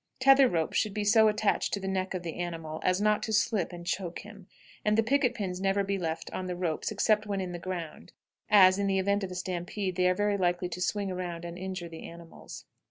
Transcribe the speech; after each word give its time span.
Tether 0.19 0.49
ropes 0.49 0.77
should 0.77 0.95
be 0.95 1.03
so 1.03 1.27
attached 1.27 1.73
to 1.75 1.79
the 1.79 1.87
neck 1.87 2.15
of 2.15 2.23
the 2.23 2.39
animal 2.39 2.79
as 2.81 2.99
not 2.99 3.21
to 3.21 3.31
slip 3.31 3.71
and 3.71 3.85
choke 3.85 4.21
him, 4.25 4.47
and 4.83 4.97
the 4.97 5.03
picket 5.03 5.35
pins 5.35 5.61
never 5.61 5.83
be 5.83 5.99
left 5.99 6.31
on 6.33 6.47
the 6.47 6.55
ropes 6.55 6.89
except 6.91 7.27
when 7.27 7.39
in 7.39 7.51
the 7.51 7.59
ground, 7.59 8.11
as, 8.49 8.79
in 8.79 8.87
the 8.87 8.97
event 8.97 9.23
of 9.23 9.29
a 9.29 9.35
stampede, 9.35 9.95
they 9.97 10.09
are 10.09 10.15
very 10.15 10.37
likely 10.37 10.69
to 10.69 10.81
swing 10.81 11.11
around 11.11 11.45
and 11.45 11.55
injure 11.55 11.87
the 11.87 12.01
animals. 12.09 12.65